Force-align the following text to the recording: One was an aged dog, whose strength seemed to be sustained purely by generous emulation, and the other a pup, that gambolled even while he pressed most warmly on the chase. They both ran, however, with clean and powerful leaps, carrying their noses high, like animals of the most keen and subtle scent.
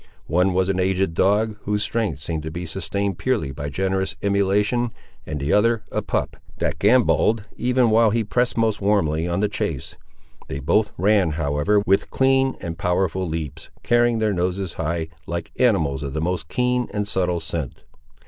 One 0.25 0.53
was 0.55 0.67
an 0.67 0.79
aged 0.79 1.13
dog, 1.13 1.57
whose 1.61 1.83
strength 1.83 2.23
seemed 2.23 2.41
to 2.41 2.49
be 2.49 2.65
sustained 2.65 3.19
purely 3.19 3.51
by 3.51 3.69
generous 3.69 4.15
emulation, 4.23 4.91
and 5.27 5.39
the 5.39 5.53
other 5.53 5.83
a 5.91 6.01
pup, 6.01 6.37
that 6.57 6.79
gambolled 6.79 7.43
even 7.55 7.91
while 7.91 8.09
he 8.09 8.23
pressed 8.23 8.57
most 8.57 8.81
warmly 8.81 9.27
on 9.27 9.41
the 9.41 9.47
chase. 9.47 9.97
They 10.47 10.57
both 10.57 10.91
ran, 10.97 11.33
however, 11.33 11.83
with 11.85 12.09
clean 12.09 12.57
and 12.59 12.79
powerful 12.79 13.29
leaps, 13.29 13.69
carrying 13.83 14.17
their 14.17 14.33
noses 14.33 14.73
high, 14.73 15.07
like 15.27 15.51
animals 15.59 16.01
of 16.01 16.13
the 16.15 16.19
most 16.21 16.47
keen 16.49 16.87
and 16.91 17.07
subtle 17.07 17.39
scent. 17.39 17.83